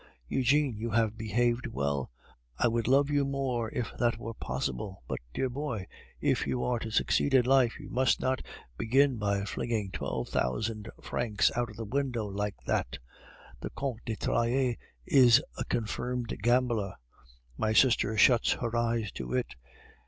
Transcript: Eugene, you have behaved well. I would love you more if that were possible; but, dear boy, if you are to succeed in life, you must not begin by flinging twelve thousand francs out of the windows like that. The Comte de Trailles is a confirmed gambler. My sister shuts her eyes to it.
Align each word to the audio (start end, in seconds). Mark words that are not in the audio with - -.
Eugene, 0.27 0.75
you 0.75 0.89
have 0.89 1.15
behaved 1.15 1.67
well. 1.67 2.09
I 2.57 2.67
would 2.67 2.87
love 2.87 3.11
you 3.11 3.23
more 3.23 3.69
if 3.69 3.91
that 3.99 4.17
were 4.17 4.33
possible; 4.33 5.03
but, 5.07 5.19
dear 5.31 5.47
boy, 5.47 5.85
if 6.19 6.47
you 6.47 6.63
are 6.63 6.79
to 6.79 6.89
succeed 6.89 7.35
in 7.35 7.45
life, 7.45 7.79
you 7.79 7.87
must 7.91 8.19
not 8.19 8.43
begin 8.79 9.17
by 9.17 9.43
flinging 9.45 9.91
twelve 9.91 10.29
thousand 10.29 10.89
francs 11.03 11.51
out 11.55 11.69
of 11.69 11.75
the 11.75 11.85
windows 11.85 12.33
like 12.33 12.55
that. 12.65 12.97
The 13.59 13.69
Comte 13.69 14.01
de 14.03 14.15
Trailles 14.15 14.77
is 15.05 15.39
a 15.59 15.65
confirmed 15.65 16.35
gambler. 16.41 16.95
My 17.55 17.71
sister 17.71 18.17
shuts 18.17 18.53
her 18.53 18.75
eyes 18.75 19.11
to 19.11 19.33
it. 19.35 19.53